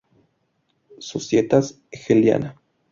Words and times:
Societas 0.97 1.79
hegeliana". 1.91 2.57